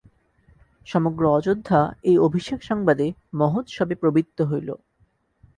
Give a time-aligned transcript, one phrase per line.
[0.87, 3.07] সমগ্র অযোধ্যা এই অভিষেক-সংবাদে
[3.33, 4.69] মহোৎসবে প্রবৃত্ত হইল।